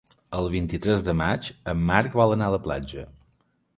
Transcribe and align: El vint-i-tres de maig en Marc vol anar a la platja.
El 0.37 0.47
vint-i-tres 0.53 1.03
de 1.09 1.15
maig 1.19 1.51
en 1.73 1.85
Marc 1.91 2.17
vol 2.21 2.35
anar 2.39 2.49
a 2.51 2.55
la 2.59 2.65
platja. 2.69 3.05